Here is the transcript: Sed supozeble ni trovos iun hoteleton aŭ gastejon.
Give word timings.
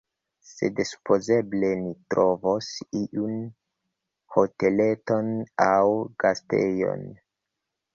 Sed 0.51 0.79
supozeble 0.91 1.69
ni 1.81 1.91
trovos 2.15 2.71
iun 3.03 3.37
hoteleton 4.39 5.33
aŭ 5.71 5.81
gastejon. 6.27 7.11